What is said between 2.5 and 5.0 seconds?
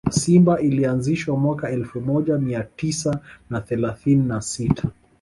tisa na thelathini na sita